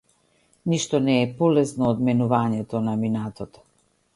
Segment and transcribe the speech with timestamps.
[0.73, 3.67] Ништо не е полесно од менувањето на минатото.